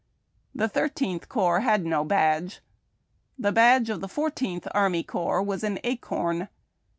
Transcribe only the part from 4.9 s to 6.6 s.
Corps was an acorn.